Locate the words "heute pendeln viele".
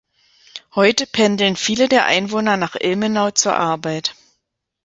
0.73-1.87